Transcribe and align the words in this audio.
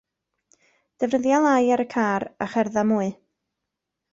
Defnyddia 1.03 1.41
lai 1.45 1.67
ar 1.75 1.83
y 1.85 1.87
car 1.93 2.25
a 2.47 2.51
cherdda 2.55 2.87
mwy. 2.93 3.15